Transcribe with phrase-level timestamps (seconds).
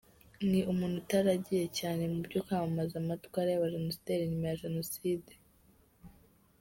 [0.49, 5.31] Ni umuntu utaragiye cyane mubyo kwamamaza amatwara y’abajenosideri nyuma ya Jenoside.